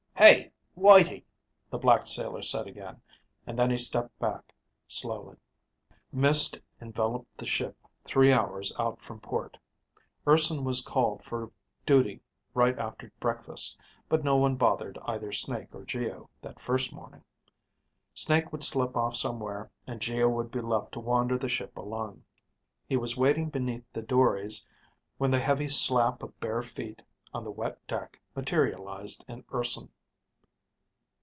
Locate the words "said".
2.43-2.67